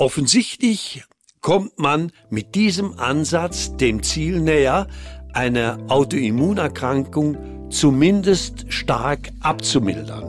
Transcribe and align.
Offensichtlich 0.00 1.02
kommt 1.40 1.80
man 1.80 2.12
mit 2.30 2.54
diesem 2.54 2.96
Ansatz 3.00 3.76
dem 3.76 4.04
Ziel 4.04 4.38
näher, 4.40 4.86
eine 5.32 5.76
Autoimmunerkrankung 5.88 7.68
zumindest 7.70 8.72
stark 8.72 9.30
abzumildern. 9.40 10.22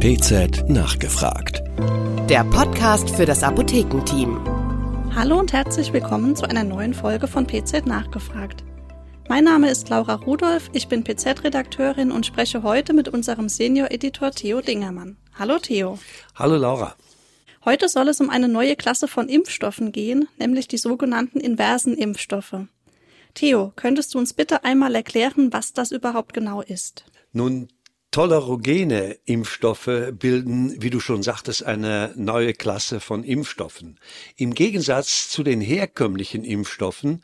PZ 0.00 0.68
nachgefragt. 0.68 1.62
Der 2.28 2.42
Podcast 2.42 3.10
für 3.10 3.26
das 3.26 3.44
Apothekenteam. 3.44 4.40
Hallo 5.14 5.38
und 5.38 5.52
herzlich 5.52 5.92
willkommen 5.92 6.34
zu 6.34 6.44
einer 6.44 6.64
neuen 6.64 6.94
Folge 6.94 7.28
von 7.28 7.46
PZ 7.46 7.86
nachgefragt. 7.86 8.64
Mein 9.28 9.44
Name 9.44 9.70
ist 9.70 9.88
Laura 9.88 10.16
Rudolph, 10.16 10.68
ich 10.72 10.88
bin 10.88 11.04
PZ-Redakteurin 11.04 12.10
und 12.10 12.26
spreche 12.26 12.64
heute 12.64 12.92
mit 12.92 13.08
unserem 13.08 13.48
Senior-Editor 13.48 14.32
Theo 14.32 14.60
Dingermann. 14.60 15.16
Hallo 15.38 15.60
Theo. 15.60 16.00
Hallo 16.34 16.56
Laura. 16.56 16.96
Heute 17.64 17.88
soll 17.88 18.08
es 18.08 18.20
um 18.20 18.28
eine 18.28 18.48
neue 18.48 18.74
Klasse 18.74 19.06
von 19.06 19.28
Impfstoffen 19.28 19.92
gehen, 19.92 20.28
nämlich 20.36 20.66
die 20.66 20.78
sogenannten 20.78 21.38
inversen 21.38 21.96
Impfstoffe. 21.96 22.56
Theo, 23.34 23.72
könntest 23.76 24.14
du 24.14 24.18
uns 24.18 24.32
bitte 24.32 24.64
einmal 24.64 24.94
erklären, 24.94 25.52
was 25.52 25.72
das 25.72 25.92
überhaupt 25.92 26.32
genau 26.34 26.60
ist? 26.60 27.04
Nun, 27.32 27.68
Tolerogene 28.12 29.16
Impfstoffe 29.24 30.12
bilden, 30.12 30.82
wie 30.82 30.90
du 30.90 31.00
schon 31.00 31.22
sagtest, 31.22 31.64
eine 31.64 32.12
neue 32.14 32.52
Klasse 32.52 33.00
von 33.00 33.24
Impfstoffen. 33.24 33.98
Im 34.36 34.52
Gegensatz 34.52 35.30
zu 35.30 35.42
den 35.42 35.62
herkömmlichen 35.62 36.44
Impfstoffen, 36.44 37.22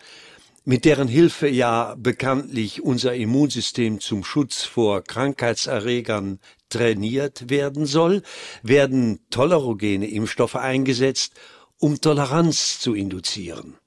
mit 0.68 0.84
deren 0.84 1.08
Hilfe 1.08 1.48
ja 1.48 1.95
bekanntlich 1.96 2.82
unser 2.82 3.14
Immunsystem 3.14 4.00
zum 4.00 4.22
Schutz 4.22 4.64
vor 4.64 5.02
Krankheitserregern 5.02 6.40
trainiert 6.68 7.48
werden 7.48 7.86
soll, 7.86 8.22
werden 8.62 9.20
tolerogene 9.30 10.06
Impfstoffe 10.06 10.56
eingesetzt, 10.56 11.32
um 11.78 12.02
Toleranz 12.02 12.80
zu 12.80 12.92
induzieren. 12.92 13.78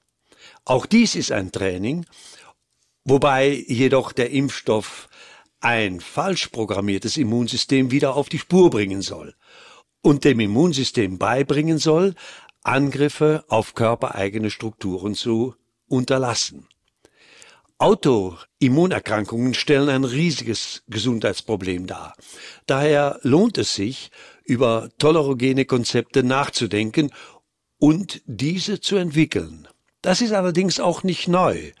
Auch 0.64 0.84
dies 0.84 1.14
ist 1.14 1.30
ein 1.30 1.52
Training, 1.52 2.04
wobei 3.04 3.64
jedoch 3.68 4.10
der 4.10 4.30
Impfstoff 4.30 5.08
ein 5.60 6.00
falsch 6.00 6.48
programmiertes 6.48 7.16
Immunsystem 7.16 7.92
wieder 7.92 8.16
auf 8.16 8.28
die 8.28 8.40
Spur 8.40 8.70
bringen 8.70 9.02
soll 9.02 9.36
und 10.00 10.24
dem 10.24 10.40
Immunsystem 10.40 11.16
beibringen 11.16 11.78
soll, 11.78 12.16
Angriffe 12.64 13.44
auf 13.46 13.74
körpereigene 13.74 14.50
Strukturen 14.50 15.14
zu 15.14 15.54
unterlassen. 15.92 16.66
Autoimmunerkrankungen 17.78 19.54
stellen 19.54 19.88
ein 19.88 20.04
riesiges 20.04 20.82
Gesundheitsproblem 20.88 21.86
dar. 21.86 22.14
Daher 22.66 23.18
lohnt 23.22 23.58
es 23.58 23.74
sich, 23.74 24.10
über 24.44 24.88
tolerogene 24.98 25.64
Konzepte 25.64 26.22
nachzudenken 26.22 27.10
und 27.78 28.22
diese 28.26 28.80
zu 28.80 28.96
entwickeln. 28.96 29.68
Das 30.00 30.20
ist 30.20 30.32
allerdings 30.32 30.80
auch 30.80 31.02
nicht 31.02 31.28
neu. 31.28 31.72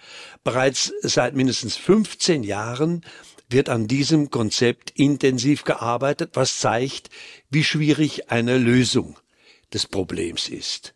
Bereits 0.44 0.92
seit 1.02 1.34
mindestens 1.34 1.76
15 1.76 2.44
Jahren 2.44 3.04
wird 3.48 3.68
an 3.68 3.86
diesem 3.86 4.30
Konzept 4.30 4.90
intensiv 4.90 5.64
gearbeitet, 5.64 6.30
was 6.34 6.58
zeigt, 6.58 7.10
wie 7.50 7.64
schwierig 7.64 8.30
eine 8.30 8.58
Lösung 8.58 9.18
des 9.72 9.86
Problems 9.86 10.48
ist. 10.48 10.94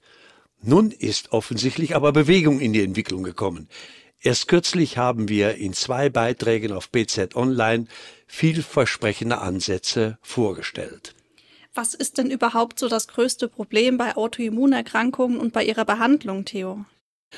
Nun 0.63 0.91
ist 0.91 1.33
offensichtlich 1.33 1.95
aber 1.95 2.13
Bewegung 2.13 2.61
in 2.61 2.73
die 2.73 2.83
Entwicklung 2.83 3.23
gekommen. 3.23 3.69
Erst 4.21 4.49
kürzlich 4.49 4.97
haben 4.99 5.29
wir 5.29 5.55
in 5.57 5.73
zwei 5.73 6.09
Beiträgen 6.09 6.73
auf 6.73 6.91
BZ 6.91 7.37
Online 7.37 7.87
vielversprechende 8.27 9.39
Ansätze 9.39 10.19
vorgestellt. 10.23 11.15
Was 11.75 11.93
ist 11.93 12.19
denn 12.19 12.31
überhaupt 12.31 12.79
so 12.79 12.89
das 12.89 13.07
größte 13.07 13.49
Problem 13.49 13.99
bei 13.99 14.17
Autoimmunerkrankungen 14.17 15.39
und 15.39 15.53
bei 15.53 15.63
ihrer 15.63 15.85
Behandlung, 15.85 16.45
Theo? 16.47 16.87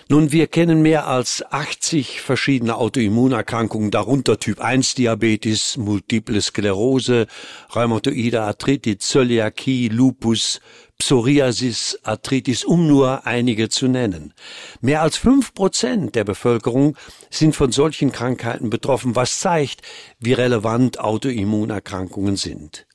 Nun, 0.09 0.33
wir 0.33 0.47
kennen 0.47 0.81
mehr 0.81 1.07
als 1.07 1.43
80 1.51 2.21
verschiedene 2.21 2.77
Autoimmunerkrankungen, 2.77 3.91
darunter 3.91 4.39
Typ 4.39 4.61
1 4.61 4.95
Diabetes, 4.95 5.77
Multiple 5.77 6.41
Sklerose, 6.41 7.27
Rheumatoide 7.75 8.43
Arthritis, 8.43 8.99
Zöliakie, 9.01 9.89
Lupus, 9.89 10.61
Psoriasis, 10.99 11.99
Arthritis, 12.03 12.65
um 12.65 12.89
nur 12.89 13.25
einige 13.25 13.69
zu 13.69 13.87
nennen. 13.87 14.35
Mehr 14.81 15.01
als 15.01 15.17
fünf 15.17 15.55
Prozent 15.55 16.17
der 16.17 16.25
Bevölkerung 16.25 16.97
sind 17.31 17.55
von 17.55 17.71
solchen 17.71 18.11
Krankheiten 18.11 18.69
betroffen, 18.69 19.15
was 19.15 19.39
zeigt, 19.39 19.83
wie 20.19 20.33
relevant 20.33 20.99
Autoimmunerkrankungen 20.99 22.37
sind. 22.37 22.87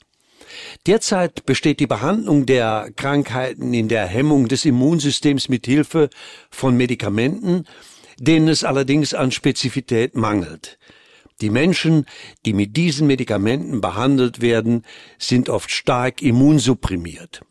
Derzeit 0.85 1.45
besteht 1.45 1.79
die 1.79 1.87
Behandlung 1.87 2.45
der 2.45 2.91
Krankheiten 2.95 3.73
in 3.73 3.87
der 3.87 4.05
Hemmung 4.05 4.47
des 4.47 4.65
Immunsystems 4.65 5.47
mit 5.47 5.65
Hilfe 5.65 6.09
von 6.51 6.75
Medikamenten, 6.75 7.65
denen 8.19 8.49
es 8.49 8.63
allerdings 8.63 9.13
an 9.13 9.31
Spezifität 9.31 10.15
mangelt. 10.15 10.77
Die 11.41 11.49
Menschen, 11.49 12.05
die 12.45 12.53
mit 12.53 12.77
diesen 12.77 13.07
Medikamenten 13.07 13.81
behandelt 13.81 14.41
werden, 14.41 14.83
sind 15.17 15.49
oft 15.49 15.71
stark 15.71 16.21
immunsupprimiert. 16.21 17.41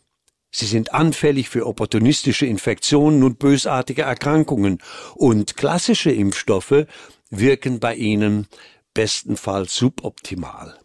Sie 0.55 0.67
sind 0.67 0.93
anfällig 0.93 1.49
für 1.49 1.67
opportunistische 1.67 2.45
Infektionen 2.45 3.23
und 3.23 3.39
bösartige 3.39 4.03
Erkrankungen, 4.03 4.79
und 5.15 5.57
klassische 5.57 6.13
Impfstoffe 6.13 6.87
wirken 7.31 7.81
bei 7.81 7.95
ihnen 7.95 8.47
bestenfalls 8.93 9.75
suboptimal. 9.75 10.79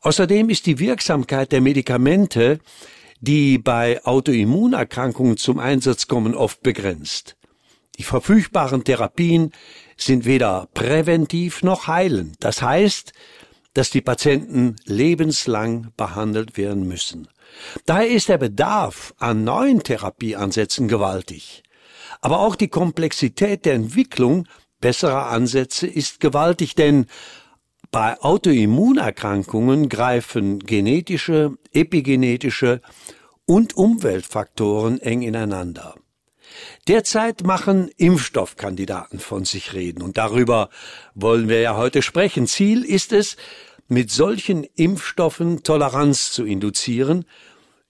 Außerdem 0.00 0.48
ist 0.48 0.64
die 0.64 0.78
Wirksamkeit 0.78 1.52
der 1.52 1.60
Medikamente, 1.60 2.60
die 3.20 3.58
bei 3.58 4.02
Autoimmunerkrankungen 4.04 5.36
zum 5.36 5.58
Einsatz 5.58 6.06
kommen, 6.06 6.34
oft 6.34 6.62
begrenzt. 6.62 7.36
Die 7.98 8.04
verfügbaren 8.04 8.84
Therapien 8.84 9.52
sind 9.96 10.24
weder 10.24 10.68
präventiv 10.72 11.62
noch 11.62 11.88
heilend. 11.88 12.36
Das 12.40 12.62
heißt, 12.62 13.12
dass 13.74 13.90
die 13.90 14.00
Patienten 14.00 14.76
lebenslang 14.84 15.92
behandelt 15.96 16.56
werden 16.56 16.86
müssen. 16.86 17.28
Daher 17.86 18.08
ist 18.08 18.28
der 18.28 18.38
Bedarf 18.38 19.14
an 19.18 19.44
neuen 19.44 19.82
Therapieansätzen 19.82 20.88
gewaltig. 20.88 21.62
Aber 22.20 22.40
auch 22.40 22.56
die 22.56 22.68
Komplexität 22.68 23.64
der 23.64 23.74
Entwicklung 23.74 24.46
besserer 24.80 25.26
Ansätze 25.26 25.86
ist 25.86 26.20
gewaltig, 26.20 26.74
denn 26.74 27.06
bei 27.90 28.20
Autoimmunerkrankungen 28.20 29.88
greifen 29.88 30.58
genetische, 30.58 31.56
epigenetische 31.72 32.82
und 33.46 33.76
Umweltfaktoren 33.76 35.00
eng 35.00 35.22
ineinander. 35.22 35.94
Derzeit 36.86 37.44
machen 37.44 37.90
Impfstoffkandidaten 37.96 39.18
von 39.20 39.44
sich 39.44 39.74
reden 39.74 40.02
und 40.02 40.18
darüber 40.18 40.70
wollen 41.14 41.48
wir 41.48 41.60
ja 41.60 41.76
heute 41.76 42.02
sprechen. 42.02 42.46
Ziel 42.46 42.84
ist 42.84 43.12
es, 43.12 43.36
mit 43.88 44.10
solchen 44.10 44.64
Impfstoffen 44.76 45.62
Toleranz 45.62 46.30
zu 46.30 46.44
induzieren. 46.44 47.24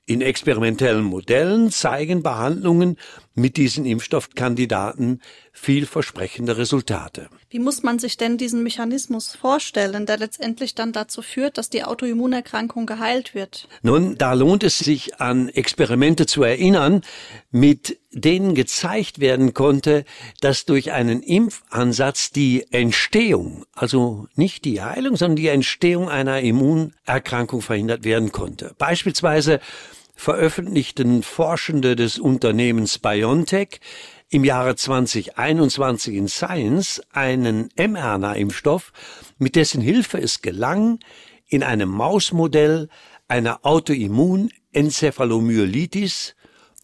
In 0.07 0.23
experimentellen 0.23 1.05
Modellen 1.05 1.71
zeigen 1.71 2.23
Behandlungen 2.23 2.97
mit 3.39 3.57
diesen 3.57 3.87
Impfstoffkandidaten 3.87 5.23
vielversprechende 5.53 6.57
Resultate. 6.57 7.29
Wie 7.51 7.59
muss 7.59 7.83
man 7.83 7.99
sich 7.99 8.17
denn 8.17 8.37
diesen 8.39 8.63
Mechanismus 8.63 9.35
vorstellen, 9.35 10.07
der 10.07 10.19
letztendlich 10.19 10.75
dann 10.75 10.93
dazu 10.93 11.23
führt, 11.23 11.59
dass 11.59 11.71
die 11.71 11.85
Autoimmunerkrankung 11.85 12.87
geheilt 12.87 13.35
wird? 13.35 13.69
Nun, 13.83 14.17
da 14.19 14.35
lohnt 14.35 14.63
es 14.63 14.79
sich 14.79 15.21
an 15.21 15.49
Experimente 15.49 16.27
zu 16.27 16.43
erinnern, 16.43 17.03
mit 17.51 17.99
denen 18.11 18.55
gezeigt 18.55 19.21
werden 19.21 19.55
konnte, 19.55 20.05
dass 20.41 20.65
durch 20.65 20.93
einen 20.93 21.23
Impfansatz 21.23 22.31
die 22.31 22.67
Entstehung, 22.73 23.65
also 23.73 24.27
nicht 24.35 24.65
die 24.65 24.83
Heilung, 24.83 25.17
sondern 25.17 25.37
die 25.37 25.49
Entstehung 25.49 26.09
einer 26.09 26.41
Immunerkrankung 26.41 27.63
verhindert 27.63 28.05
werden 28.05 28.33
konnte. 28.33 28.75
Beispielsweise 28.79 29.61
veröffentlichten 30.19 31.23
Forschende 31.23 31.95
des 31.95 32.19
Unternehmens 32.19 32.99
BioNTech 32.99 33.79
im 34.29 34.43
Jahre 34.45 34.75
2021 34.75 36.17
in 36.17 36.27
Science 36.27 37.01
einen 37.13 37.69
mRNA-Impfstoff, 37.79 38.93
mit 39.39 39.55
dessen 39.55 39.81
Hilfe 39.81 40.21
es 40.21 40.43
gelang, 40.43 40.99
in 41.47 41.63
einem 41.63 41.89
Mausmodell 41.89 42.89
eine 43.29 43.65
Autoimmunencephalomyelitis, 43.65 46.35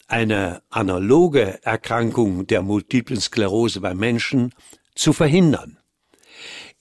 eine 0.07 0.61
analoge 0.69 1.59
Erkrankung 1.63 2.47
der 2.47 2.61
multiplen 2.61 3.19
Sklerose 3.19 3.81
beim 3.81 3.97
Menschen, 3.97 4.53
zu 4.95 5.11
verhindern. 5.11 5.77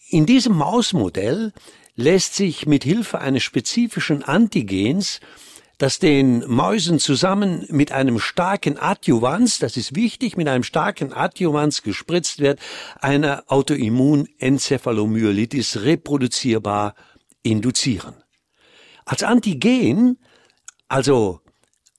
In 0.08 0.24
diesem 0.24 0.56
Mausmodell 0.56 1.52
lässt 1.96 2.36
sich 2.36 2.66
mit 2.66 2.84
Hilfe 2.84 3.20
eines 3.20 3.42
spezifischen 3.42 4.22
Antigens 4.22 5.18
das 5.84 5.98
den 5.98 6.48
Mäusen 6.48 6.98
zusammen 6.98 7.66
mit 7.68 7.92
einem 7.92 8.18
starken 8.18 8.78
Adjuvans, 8.78 9.58
das 9.58 9.76
ist 9.76 9.94
wichtig, 9.94 10.38
mit 10.38 10.48
einem 10.48 10.62
starken 10.62 11.12
Adjuvans 11.12 11.82
gespritzt 11.82 12.40
wird, 12.40 12.58
eine 13.02 13.50
Autoimmunencephalomyelitis 13.50 15.82
reproduzierbar 15.82 16.94
induzieren. 17.42 18.14
Als 19.04 19.24
Antigen, 19.24 20.16
also 20.88 21.40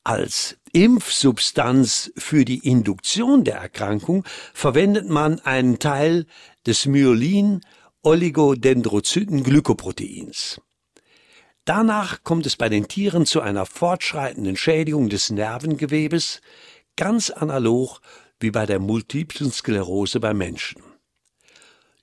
als 0.04 0.58
Impfsubstanz 0.74 2.12
für 2.18 2.44
die 2.44 2.68
Induktion 2.68 3.44
der 3.44 3.58
Erkrankung 3.58 4.26
verwendet 4.56 5.08
man 5.08 5.42
einen 5.42 5.78
Teil 5.78 6.26
des 6.66 6.88
Myelin 6.88 7.62
Oligodendrozyten-Glykoproteins. 8.02 10.60
Danach 11.66 12.24
kommt 12.24 12.46
es 12.46 12.56
bei 12.56 12.70
den 12.70 12.88
Tieren 12.88 13.26
zu 13.26 13.42
einer 13.42 13.66
fortschreitenden 13.66 14.56
Schädigung 14.56 15.10
des 15.10 15.32
Nervengewebes, 15.32 16.42
ganz 16.96 17.32
analog 17.32 18.02
wie 18.40 18.52
bei 18.52 18.68
der 18.68 18.80
multiplen 18.80 19.52
Sklerose 19.52 20.20
bei 20.20 20.36
Menschen. 20.36 20.84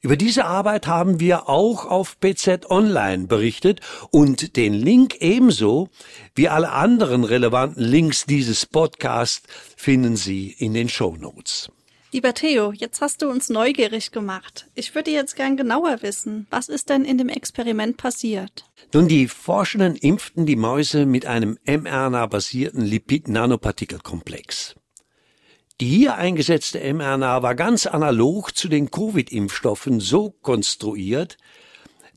Über 0.00 0.17
diese 0.17 0.47
Arbeit 0.47 0.88
haben 0.88 1.20
wir 1.20 1.49
auch 1.49 1.87
auf 1.87 2.19
PZ 2.19 2.69
Online 2.70 3.29
berichtet 3.29 3.81
und 4.11 4.56
den 4.56 4.75
Link 4.75 5.19
ebenso 5.20 5.91
wie 6.35 6.49
alle 6.49 6.73
anderen 6.73 7.23
relevanten 7.23 7.85
Links 7.85 8.26
dieses 8.26 8.67
Podcasts 8.67 9.47
finden 9.76 10.17
Sie 10.17 10.50
in 10.50 10.75
den 10.75 10.88
Show 10.88 11.14
Notes. 11.17 11.70
Lieber 12.14 12.35
Theo, 12.35 12.73
jetzt 12.73 13.00
hast 13.00 13.23
du 13.23 13.31
uns 13.31 13.49
neugierig 13.49 14.12
gemacht. 14.12 14.67
Ich 14.75 14.94
würde 14.94 15.11
jetzt 15.11 15.35
gern 15.35 15.56
genauer 15.56 16.03
wissen, 16.03 16.47
was 16.50 16.69
ist 16.69 16.91
denn 16.91 17.06
in 17.06 17.17
dem 17.17 17.31
Experiment 17.31 17.97
passiert? 17.97 18.67
Nun, 18.93 19.09
die 19.09 19.29
Forschenden 19.29 19.97
impften 19.97 20.44
die 20.44 20.56
Mäuse 20.56 21.06
mit 21.06 21.25
einem 21.25 21.56
mRNA-basierten 21.64 22.82
Lipid-Nanopartikelkomplex. 22.82 24.75
Die 25.81 25.87
hier 25.87 26.17
eingesetzte 26.17 26.81
mRNA 26.93 27.43
war 27.43 27.55
ganz 27.55 27.87
analog 27.87 28.55
zu 28.55 28.69
den 28.69 28.91
Covid-Impfstoffen 28.91 29.99
so 30.00 30.32
konstruiert, 30.43 31.38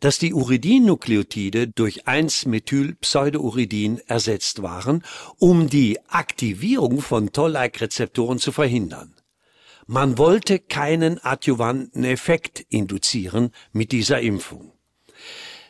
dass 0.01 0.19
die 0.19 0.33
Uridin-Nukleotide 0.33 1.69
durch 1.69 2.05
1-Methyl-Pseudouridin 2.05 4.01
ersetzt 4.07 4.61
waren, 4.61 5.05
um 5.39 5.69
die 5.69 5.99
Aktivierung 6.09 6.99
von 6.99 7.31
Toll-like-Rezeptoren 7.31 8.39
zu 8.39 8.51
verhindern. 8.51 9.14
Man 9.87 10.17
wollte 10.17 10.57
keinen 10.59 11.23
adjuvanten 11.23 12.03
Effekt 12.03 12.65
induzieren 12.69 13.51
mit 13.71 13.91
dieser 13.91 14.19
Impfung. 14.19 14.73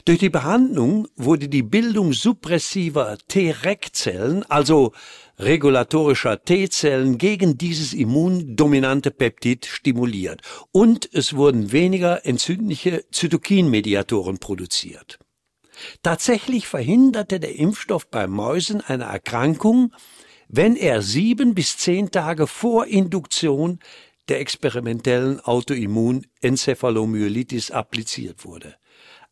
Durch 0.06 0.18
die 0.20 0.30
Behandlung 0.30 1.08
wurde 1.16 1.48
die 1.48 1.64
Bildung 1.64 2.12
suppressiver 2.12 3.18
T-Reg-Zellen, 3.26 4.44
also 4.44 4.92
regulatorischer 5.36 6.44
T-Zellen 6.44 7.18
gegen 7.18 7.58
dieses 7.58 7.92
immundominante 7.92 9.10
Peptid 9.10 9.66
stimuliert 9.66 10.42
und 10.70 11.12
es 11.12 11.34
wurden 11.34 11.72
weniger 11.72 12.24
entzündliche 12.24 13.04
Zytokinmediatoren 13.10 14.38
produziert. 14.38 15.18
Tatsächlich 16.04 16.68
verhinderte 16.68 17.40
der 17.40 17.56
Impfstoff 17.56 18.08
bei 18.08 18.28
Mäusen 18.28 18.82
eine 18.82 19.06
Erkrankung, 19.06 19.92
wenn 20.46 20.76
er 20.76 21.02
sieben 21.02 21.52
bis 21.52 21.78
zehn 21.78 22.12
Tage 22.12 22.46
vor 22.46 22.86
Induktion 22.86 23.80
der 24.28 24.38
experimentellen 24.38 25.40
Autoimmunencephalomyelitis 25.40 27.72
appliziert 27.72 28.44
wurde. 28.44 28.76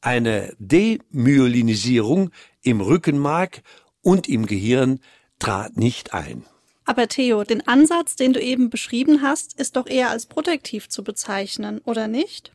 Eine 0.05 0.55
Demyelinisierung 0.59 2.31
im 2.61 2.83
Rückenmark 2.83 3.63
und 4.03 4.29
im 4.29 4.45
Gehirn 4.45 5.01
trat 5.39 5.79
nicht 5.79 6.13
ein. 6.13 6.45
Aber 6.85 7.09
Theo, 7.09 7.43
den 7.43 7.67
Ansatz, 7.67 8.15
den 8.15 8.35
du 8.35 8.41
eben 8.43 8.69
beschrieben 8.69 9.23
hast, 9.23 9.59
ist 9.59 9.77
doch 9.77 9.87
eher 9.87 10.11
als 10.11 10.27
protektiv 10.27 10.91
zu 10.91 11.03
bezeichnen, 11.03 11.81
oder 11.87 12.07
nicht? 12.07 12.53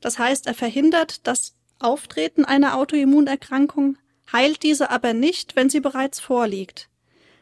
Das 0.00 0.20
heißt, 0.20 0.46
er 0.46 0.54
verhindert 0.54 1.26
das 1.26 1.54
Auftreten 1.80 2.44
einer 2.44 2.76
Autoimmunerkrankung, 2.76 3.98
heilt 4.32 4.62
diese 4.62 4.88
aber 4.90 5.14
nicht, 5.14 5.56
wenn 5.56 5.70
sie 5.70 5.80
bereits 5.80 6.20
vorliegt. 6.20 6.88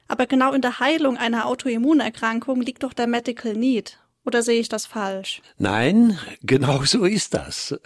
Aber 0.09 0.25
genau 0.25 0.55
in 0.55 0.63
der 0.63 0.81
Heilung 0.81 1.19
einer 1.19 1.45
Autoimmunerkrankung 1.45 2.63
liegt 2.63 2.85
doch 2.85 2.95
der 2.95 3.07
Medical 3.07 3.53
Need. 3.53 3.99
Oder 4.25 4.43
sehe 4.43 4.61
ich 4.61 4.71
das 4.71 4.87
falsch? 4.87 5.43
Nein, 5.59 6.19
genau 6.43 6.85
so 6.85 7.05
ist 7.05 7.35
das. 7.35 7.79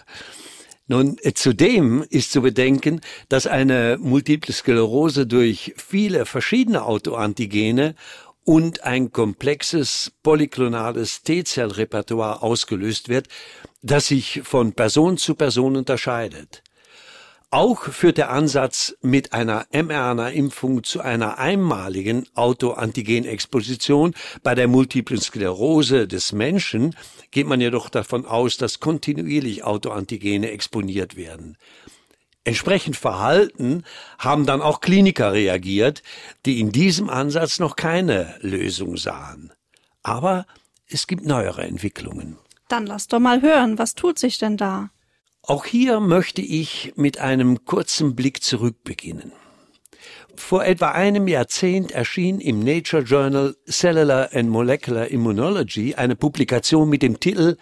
Nun, 0.87 1.17
zudem 1.33 2.05
ist 2.09 2.31
zu 2.31 2.41
bedenken, 2.41 3.01
dass 3.27 3.45
eine 3.45 3.97
Multiple 3.99 4.53
Sklerose 4.53 5.27
durch 5.27 5.73
viele 5.75 6.25
verschiedene 6.25 6.83
Autoantigene 6.83 7.95
und 8.45 8.85
ein 8.85 9.11
komplexes 9.11 10.13
polyklonales 10.23 11.23
T-Zellrepertoire 11.23 12.41
ausgelöst 12.41 13.09
wird, 13.09 13.27
das 13.81 14.07
sich 14.07 14.41
von 14.43 14.71
Person 14.71 15.17
zu 15.17 15.35
Person 15.35 15.75
unterscheidet. 15.75 16.63
Auch 17.49 17.83
führt 17.85 18.17
der 18.17 18.29
Ansatz 18.29 18.97
mit 19.01 19.31
einer 19.31 19.67
mRNA-Impfung 19.71 20.83
zu 20.83 20.99
einer 20.99 21.37
einmaligen 21.37 22.27
Autoantigenexposition. 22.35 24.13
Bei 24.43 24.53
der 24.53 24.67
multiplen 24.67 25.21
Sklerose 25.21 26.09
des 26.09 26.33
Menschen 26.33 26.93
geht 27.31 27.47
man 27.47 27.61
jedoch 27.61 27.87
davon 27.89 28.25
aus, 28.25 28.57
dass 28.57 28.81
kontinuierlich 28.81 29.63
Autoantigene 29.63 30.51
exponiert 30.51 31.15
werden. 31.15 31.57
Entsprechend 32.43 32.97
verhalten 32.97 33.83
haben 34.19 34.45
dann 34.45 34.61
auch 34.61 34.81
Kliniker 34.81 35.31
reagiert, 35.31 36.03
die 36.45 36.59
in 36.59 36.73
diesem 36.73 37.09
Ansatz 37.09 37.59
noch 37.59 37.77
keine 37.77 38.35
Lösung 38.41 38.97
sahen. 38.97 39.53
Aber 40.03 40.45
es 40.89 41.07
gibt 41.07 41.25
neuere 41.25 41.63
Entwicklungen. 41.63 42.37
Dann 42.67 42.85
lass 42.85 43.07
doch 43.07 43.19
mal 43.19 43.41
hören, 43.41 43.77
was 43.77 43.95
tut 43.95 44.19
sich 44.19 44.37
denn 44.37 44.57
da? 44.57 44.89
Auch 45.49 45.63
hier 45.63 46.01
möchte 46.01 46.41
ich 46.41 46.91
mit 46.97 47.19
einem 47.19 47.63
kurzen 47.63 48.17
Blick 48.17 48.43
zurück 48.43 48.83
beginnen. 48.83 49.31
Vor 50.35 50.65
etwa 50.65 50.89
einem 50.89 51.29
Jahrzehnt 51.29 51.93
erschien 51.93 52.41
im 52.41 52.59
Nature 52.59 53.03
Journal 53.03 53.55
Cellular 53.65 54.29
and 54.33 54.49
Molecular 54.49 55.07
Immunology 55.07 55.95
eine 55.95 56.17
Publikation 56.17 56.89
mit 56.89 57.01
dem 57.01 57.21
Titel 57.21 57.55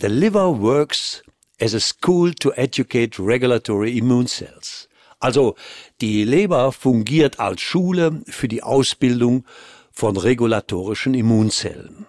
The 0.00 0.06
Liver 0.06 0.58
Works 0.62 1.22
as 1.60 1.74
a 1.74 1.80
School 1.80 2.32
to 2.32 2.52
Educate 2.52 3.18
Regulatory 3.18 3.98
Immune 3.98 4.26
Cells. 4.26 4.88
Also 5.20 5.54
die 6.00 6.24
Leber 6.24 6.72
fungiert 6.72 7.38
als 7.40 7.60
Schule 7.60 8.22
für 8.26 8.48
die 8.48 8.62
Ausbildung 8.62 9.44
von 9.92 10.16
regulatorischen 10.16 11.12
Immunzellen. 11.12 12.06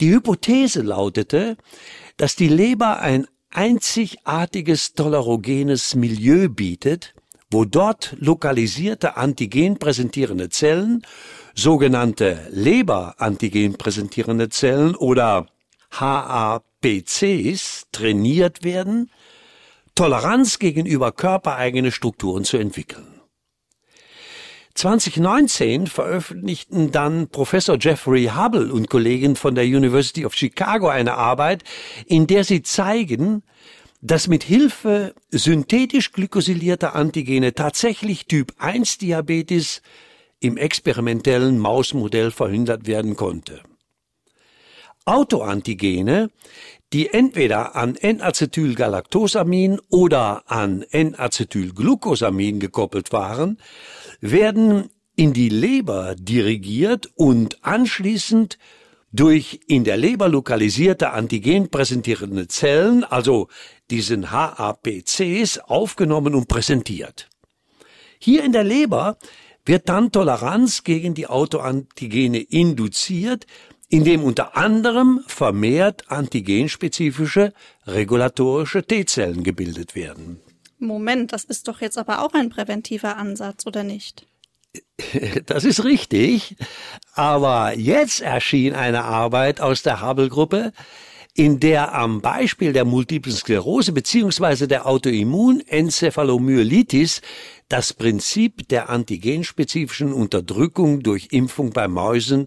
Die 0.00 0.10
Hypothese 0.14 0.80
lautete, 0.80 1.58
dass 2.16 2.36
die 2.36 2.48
Leber 2.48 3.00
ein 3.00 3.26
einzigartiges 3.50 4.94
tolerogenes 4.94 5.94
Milieu 5.94 6.48
bietet, 6.48 7.14
wo 7.50 7.64
dort 7.64 8.16
lokalisierte 8.18 9.16
Antigen 9.16 9.78
präsentierende 9.78 10.48
Zellen, 10.48 11.02
sogenannte 11.54 12.46
Leberantigen 12.50 13.74
präsentierende 13.76 14.48
Zellen 14.48 14.94
oder 14.94 15.46
HAPCs 15.90 17.86
trainiert 17.90 18.62
werden, 18.62 19.10
Toleranz 19.96 20.58
gegenüber 20.58 21.12
körpereigene 21.12 21.90
Strukturen 21.90 22.44
zu 22.44 22.56
entwickeln. 22.56 23.19
2019 24.80 25.88
veröffentlichten 25.88 26.90
dann 26.90 27.28
Professor 27.28 27.76
Jeffrey 27.78 28.30
Hubble 28.34 28.72
und 28.72 28.88
Kollegen 28.88 29.36
von 29.36 29.54
der 29.54 29.64
University 29.64 30.24
of 30.24 30.34
Chicago 30.34 30.88
eine 30.88 31.16
Arbeit, 31.16 31.64
in 32.06 32.26
der 32.26 32.44
sie 32.44 32.62
zeigen, 32.62 33.42
dass 34.00 34.26
mit 34.26 34.42
Hilfe 34.42 35.14
synthetisch 35.30 36.12
glycosylierter 36.12 36.94
Antigene 36.94 37.52
tatsächlich 37.52 38.24
Typ 38.24 38.54
1 38.56 38.96
Diabetes 38.96 39.82
im 40.40 40.56
experimentellen 40.56 41.58
Mausmodell 41.58 42.30
verhindert 42.30 42.86
werden 42.86 43.16
konnte. 43.16 43.60
Autoantigene, 45.04 46.30
die 46.92 47.10
entweder 47.12 47.76
an 47.76 47.94
N-Acetylgalactosamin 47.94 49.80
oder 49.88 50.50
an 50.50 50.82
N-Acetylglucosamin 50.82 52.58
gekoppelt 52.58 53.12
waren, 53.12 53.58
werden 54.20 54.90
in 55.14 55.32
die 55.32 55.48
Leber 55.48 56.14
dirigiert 56.16 57.10
und 57.14 57.64
anschließend 57.64 58.58
durch 59.12 59.60
in 59.66 59.84
der 59.84 59.96
Leber 59.96 60.28
lokalisierte 60.28 61.10
Antigen 61.10 61.68
präsentierende 61.68 62.48
Zellen, 62.48 63.04
also 63.04 63.48
diesen 63.90 64.30
HAPCs, 64.30 65.58
aufgenommen 65.58 66.34
und 66.34 66.48
präsentiert. 66.48 67.28
Hier 68.18 68.44
in 68.44 68.52
der 68.52 68.64
Leber 68.64 69.18
wird 69.64 69.88
dann 69.88 70.12
Toleranz 70.12 70.84
gegen 70.84 71.14
die 71.14 71.26
Autoantigene 71.26 72.38
induziert, 72.38 73.46
indem 73.90 74.22
unter 74.22 74.56
anderem 74.56 75.22
vermehrt 75.26 76.10
antigenspezifische 76.10 77.52
regulatorische 77.86 78.82
T-Zellen 78.84 79.42
gebildet 79.42 79.94
werden. 79.94 80.40
Moment, 80.78 81.34
das 81.34 81.44
ist 81.44 81.68
doch 81.68 81.82
jetzt 81.82 81.98
aber 81.98 82.24
auch 82.24 82.32
ein 82.32 82.48
präventiver 82.48 83.18
Ansatz, 83.18 83.66
oder 83.66 83.84
nicht? 83.84 84.26
Das 85.46 85.64
ist 85.64 85.84
richtig, 85.84 86.56
aber 87.14 87.76
jetzt 87.76 88.20
erschien 88.20 88.74
eine 88.74 89.02
Arbeit 89.02 89.60
aus 89.60 89.82
der 89.82 90.06
Hubble-Gruppe, 90.06 90.72
in 91.34 91.58
der 91.58 91.92
am 91.94 92.20
Beispiel 92.20 92.72
der 92.72 92.84
Multiplen 92.84 93.34
Sklerose 93.34 93.90
beziehungsweise 93.92 94.68
der 94.68 94.86
Autoimmunencephalomyelitis 94.86 97.22
das 97.68 97.92
Prinzip 97.92 98.68
der 98.68 98.88
antigenspezifischen 98.90 100.12
Unterdrückung 100.12 101.02
durch 101.02 101.28
Impfung 101.30 101.70
bei 101.70 101.88
Mäusen, 101.88 102.46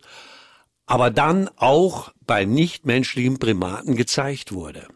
aber 0.94 1.10
dann 1.10 1.50
auch 1.56 2.14
bei 2.28 2.46
nichtmenschlichen 2.46 3.40
Primaten 3.40 3.96
gezeigt 3.96 4.52
wurde. 4.52 4.88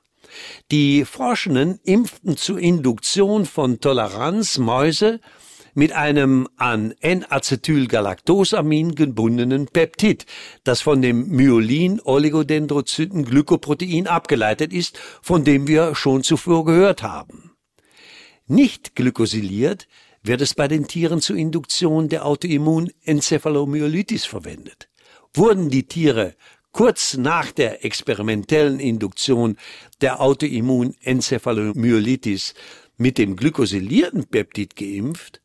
Die 0.70 1.06
Forschenden 1.06 1.80
impften 1.84 2.38
zur 2.38 2.60
Induktion 2.60 3.48
von 3.48 3.80
Toleranz 3.80 4.60
Mäuse 4.60 5.20
mit 5.74 5.94
einem 5.94 6.48
an 6.56 6.94
N-Acetylgalactosamin 7.00 8.94
gebundenen 8.94 9.66
Peptid, 9.66 10.28
das 10.64 10.82
von 10.82 11.02
dem 11.02 11.30
Myelin-Oligodendrozyten-Glykoprotein 11.30 14.06
abgeleitet 14.06 14.74
ist, 14.74 15.00
von 15.24 15.46
dem 15.46 15.68
wir 15.68 15.96
schon 15.96 16.22
zuvor 16.22 16.64
gehört 16.64 17.02
haben. 17.02 17.54
Nicht 18.46 18.96
glykosyliert 18.96 19.88
wird 20.22 20.42
es 20.42 20.54
bei 20.54 20.68
den 20.68 20.88
Tieren 20.88 21.22
zur 21.22 21.38
Induktion 21.38 22.08
der 22.08 22.28
Autoimmunencephalomyelitis 22.28 24.26
verwendet. 24.26 24.90
Wurden 25.38 25.70
die 25.70 25.88
Tiere 25.88 26.36
kurz 26.72 27.16
nach 27.16 27.52
der 27.52 27.86
experimentellen 27.86 28.80
Induktion 28.80 29.58
der 30.02 30.20
Autoimmunencephalomyelitis 30.20 32.56
mit 32.98 33.20
dem 33.20 33.36
glykosylierten 33.36 34.26
Peptid 34.26 34.76
geimpft, 34.76 35.44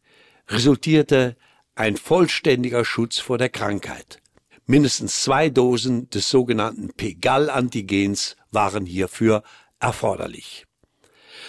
resultierte 0.48 1.36
ein 1.74 1.98
vollständiger 1.98 2.86
Schutz 2.86 3.18
vor 3.18 3.36
der 3.36 3.50
Krankheit. 3.50 4.22
Mindestens 4.64 5.22
zwei 5.22 5.50
Dosen 5.50 6.08
des 6.08 6.30
sogenannten 6.30 6.94
Pegal-Antigens 6.94 8.36
waren 8.50 8.86
hierfür 8.86 9.42
erforderlich. 9.78 10.64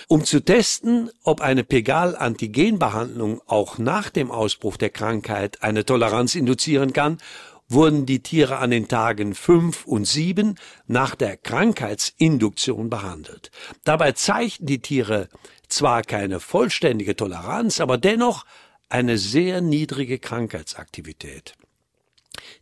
Um 0.10 0.26
zu 0.26 0.42
testen, 0.42 1.10
ob 1.24 1.40
eine 1.40 1.64
Pegal-Antigenbehandlung 1.64 3.40
auch 3.46 3.78
nach 3.78 4.10
dem 4.10 4.32
Ausbruch 4.32 4.76
der 4.76 4.90
Krankheit 4.90 5.64
eine 5.64 5.86
Toleranz 5.86 6.36
induzieren 6.36 6.92
kann, 6.92 7.20
wurden 7.70 8.06
die 8.06 8.22
Tiere 8.22 8.58
an 8.58 8.72
den 8.72 8.88
Tagen 8.88 9.36
fünf 9.36 9.86
und 9.86 10.06
sieben 10.06 10.56
nach 10.88 11.16
der 11.16 11.38
Krankheitsinduktion 11.38 12.90
behandelt. 12.90 13.52
Dabei 13.84 14.12
zeigten 14.14 14.66
die 14.66 14.82
Tiere 14.82 15.30
zwar 15.68 16.04
keine 16.04 16.40
vollständige 16.40 17.16
Toleranz, 17.16 17.80
aber 17.80 17.98
dennoch 17.98 18.46
eine 18.90 19.18
sehr 19.18 19.62
niedrige 19.62 20.20
Krankheitsaktivität. 20.20 21.56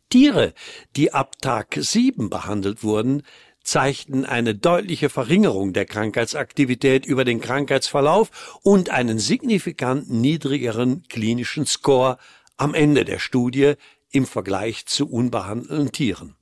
Tiere, 0.10 0.54
die 0.96 1.14
ab 1.14 1.42
Tag 1.42 1.78
7 1.78 2.30
behandelt 2.30 2.84
wurden, 2.84 3.24
zeigten 3.64 4.26
eine 4.26 4.56
deutliche 4.56 5.10
Verringerung 5.10 5.74
der 5.74 5.86
Krankheitsaktivität 5.86 7.06
über 7.06 7.26
den 7.26 7.42
Krankheitsverlauf 7.42 8.60
und 8.64 8.90
einen 8.90 9.20
signifikant 9.20 10.10
niedrigeren 10.10 11.04
klinischen 11.10 11.66
Score 11.66 12.18
am 12.58 12.74
Ende 12.74 13.06
der 13.06 13.20
Studie 13.20 13.74
im 14.12 14.26
Vergleich 14.26 14.86
zu 14.86 15.10
unbehandelten 15.10 15.92
Tieren. 15.92 16.36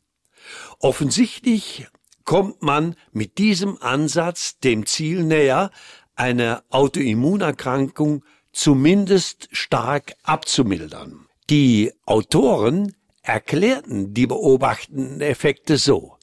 Offensichtlich 0.79 1.87
kommt 2.23 2.61
man 2.61 2.95
mit 3.11 3.37
diesem 3.37 3.81
Ansatz 3.81 4.59
dem 4.59 4.85
Ziel 4.85 5.23
näher, 5.23 5.71
eine 6.15 6.63
Autoimmunerkrankung 6.69 8.23
zumindest 8.51 9.47
stark 9.51 10.13
abzumildern. 10.23 11.27
Die 11.49 11.91
Autoren 12.05 12.95
erklärten 13.21 14.13
die 14.13 14.27
beobachtenden 14.27 15.21
Effekte 15.21 15.77
so. 15.77 16.17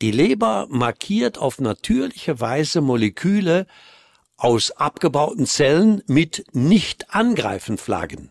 Die 0.00 0.10
Leber 0.10 0.66
markiert 0.70 1.38
auf 1.38 1.60
natürliche 1.60 2.40
Weise 2.40 2.80
Moleküle 2.80 3.66
aus 4.36 4.72
abgebauten 4.72 5.46
Zellen 5.46 6.02
mit 6.06 6.44
Nicht-Angreifen-Flaggen, 6.52 8.30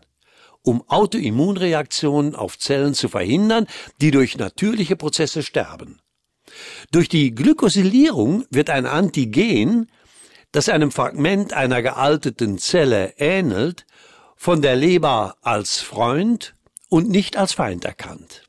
um 0.64 0.82
Autoimmunreaktionen 0.88 2.34
auf 2.34 2.58
Zellen 2.58 2.94
zu 2.94 3.08
verhindern, 3.08 3.66
die 4.00 4.10
durch 4.10 4.36
natürliche 4.36 4.96
Prozesse 4.96 5.44
sterben. 5.44 6.00
Durch 6.90 7.08
die 7.08 7.34
Glykosylierung 7.34 8.44
wird 8.50 8.70
ein 8.70 8.86
Antigen 8.86 9.88
das 10.54 10.68
einem 10.68 10.92
Fragment 10.92 11.52
einer 11.52 11.82
gealteten 11.82 12.58
Zelle 12.58 13.14
ähnelt, 13.18 13.86
von 14.36 14.62
der 14.62 14.76
Leber 14.76 15.34
als 15.42 15.80
Freund 15.80 16.54
und 16.88 17.10
nicht 17.10 17.36
als 17.36 17.54
Feind 17.54 17.84
erkannt. 17.84 18.44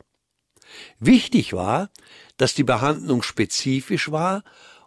Wichtig 1.00 1.52
war, 1.52 1.90
dass 2.36 2.54
die 2.54 2.62
Behandlung 2.62 3.22
spezifisch 3.22 4.12
war 4.12 4.44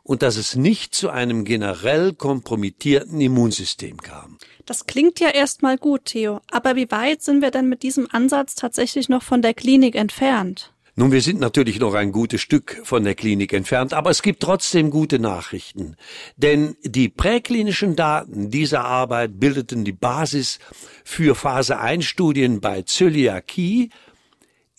und 0.10 0.24
dass 0.24 0.38
es 0.38 0.56
nicht 0.56 0.96
zu 0.96 1.12
einem 1.12 1.46
generell 1.46 2.14
kompromittierten 2.14 3.22
Immunsystem 3.22 3.98
kam. 3.98 4.40
Das 4.66 4.88
klingt 4.88 5.20
ja 5.20 5.30
erstmal 5.30 5.78
gut, 5.78 6.06
Theo, 6.06 6.42
aber 6.50 6.76
wie 6.76 6.90
weit 6.90 7.22
sind 7.22 7.44
wir 7.44 7.52
denn 7.52 7.70
mit 7.70 7.84
diesem 7.84 8.08
Ansatz 8.10 8.56
tatsächlich 8.56 9.08
noch 9.08 9.22
von 9.22 9.44
der 9.44 9.54
Klinik 9.54 9.94
entfernt? 9.94 10.74
Nun, 10.96 11.12
wir 11.12 11.22
sind 11.22 11.40
natürlich 11.40 11.80
noch 11.80 11.94
ein 11.94 12.12
gutes 12.12 12.42
Stück 12.42 12.82
von 12.84 13.04
der 13.04 13.14
Klinik 13.14 13.54
entfernt, 13.54 13.94
aber 13.94 14.10
es 14.10 14.24
gibt 14.24 14.42
trotzdem 14.42 14.90
gute 14.90 15.20
Nachrichten. 15.20 15.96
Denn 16.38 16.76
die 16.84 17.10
präklinischen 17.10 17.96
Daten 17.96 18.50
dieser 18.50 18.86
Arbeit 18.86 19.40
bildeten 19.40 19.86
die 19.86 19.92
Basis 19.92 20.58
für 21.04 21.36
Phase 21.36 21.78
1 21.78 22.04
Studien 22.04 22.62
bei 22.62 22.82
Zöliakie, 22.82 23.92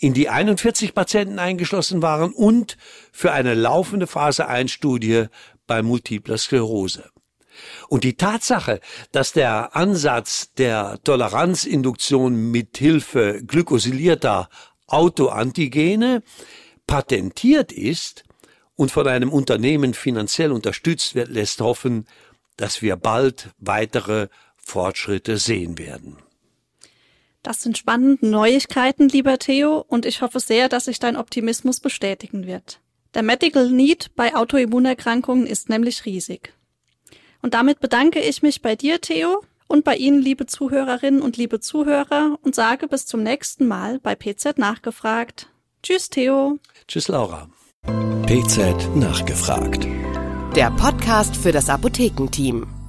in 0.00 0.14
die 0.14 0.30
41 0.30 0.94
Patienten 0.94 1.38
eingeschlossen 1.38 2.00
waren 2.02 2.32
und 2.32 2.78
für 3.12 3.32
eine 3.32 3.54
laufende 3.54 4.06
Phase 4.06 4.48
1 4.48 4.70
Studie 4.70 5.26
bei 5.66 5.82
multipler 5.82 6.38
Sklerose. 6.38 7.10
Und 7.88 8.04
die 8.04 8.16
Tatsache, 8.16 8.80
dass 9.12 9.32
der 9.32 9.76
Ansatz 9.76 10.54
der 10.54 10.98
Toleranzinduktion 11.04 12.50
mit 12.50 12.78
Hilfe 12.78 13.42
glykosylierter 13.46 14.48
Autoantigene 14.86 16.22
patentiert 16.86 17.70
ist 17.70 18.24
und 18.76 18.90
von 18.90 19.06
einem 19.06 19.30
Unternehmen 19.30 19.92
finanziell 19.92 20.50
unterstützt 20.52 21.14
wird, 21.14 21.28
lässt 21.28 21.60
hoffen, 21.60 22.06
dass 22.56 22.80
wir 22.80 22.96
bald 22.96 23.50
weitere 23.58 24.28
Fortschritte 24.56 25.36
sehen 25.36 25.76
werden. 25.76 26.16
Das 27.42 27.62
sind 27.62 27.78
spannende 27.78 28.26
Neuigkeiten, 28.26 29.08
lieber 29.08 29.38
Theo, 29.38 29.84
und 29.88 30.04
ich 30.04 30.20
hoffe 30.20 30.40
sehr, 30.40 30.68
dass 30.68 30.84
sich 30.84 30.98
dein 30.98 31.16
Optimismus 31.16 31.80
bestätigen 31.80 32.46
wird. 32.46 32.80
Der 33.14 33.22
Medical 33.22 33.70
Need 33.70 34.14
bei 34.14 34.36
Autoimmunerkrankungen 34.36 35.46
ist 35.46 35.68
nämlich 35.68 36.04
riesig. 36.04 36.52
Und 37.42 37.54
damit 37.54 37.80
bedanke 37.80 38.20
ich 38.20 38.42
mich 38.42 38.60
bei 38.60 38.76
dir, 38.76 39.00
Theo, 39.00 39.42
und 39.66 39.84
bei 39.84 39.96
Ihnen, 39.96 40.20
liebe 40.20 40.46
Zuhörerinnen 40.46 41.22
und 41.22 41.36
liebe 41.36 41.60
Zuhörer, 41.60 42.38
und 42.42 42.54
sage 42.54 42.88
bis 42.88 43.06
zum 43.06 43.22
nächsten 43.22 43.66
Mal 43.66 43.98
bei 44.00 44.14
PZ 44.14 44.58
Nachgefragt. 44.58 45.48
Tschüss, 45.82 46.10
Theo. 46.10 46.58
Tschüss, 46.88 47.08
Laura. 47.08 47.48
PZ 48.26 48.94
Nachgefragt. 48.96 49.86
Der 50.54 50.70
Podcast 50.72 51.36
für 51.36 51.52
das 51.52 51.70
Apothekenteam. 51.70 52.79